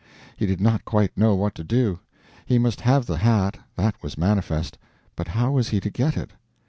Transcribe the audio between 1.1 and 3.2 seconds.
know what to do. He must have the